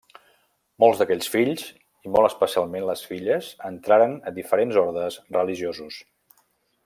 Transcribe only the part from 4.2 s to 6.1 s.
a diferents ordes religiosos.